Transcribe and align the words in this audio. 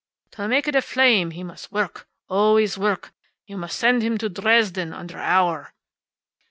To 0.31 0.47
make 0.47 0.67
it 0.67 0.73
a 0.75 0.81
flame 0.81 1.29
he 1.29 1.43
must 1.43 1.71
work, 1.71 2.07
always 2.27 2.75
work. 2.75 3.13
You 3.45 3.55
must 3.55 3.77
send 3.77 4.01
him 4.01 4.17
to 4.17 4.29
Dresden, 4.29 4.93
under 4.93 5.19
Auer." 5.19 5.75